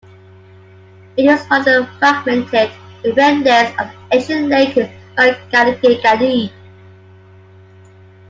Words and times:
It 1.15 1.25
is 1.25 1.45
one 1.45 1.59
of 1.59 1.65
the 1.65 1.87
fragmented 1.99 2.71
remnants 3.15 3.71
of 3.79 3.87
the 3.87 4.15
ancient 4.15 4.47
Lake 4.47 4.73
Makgadikgadi. 5.15 6.51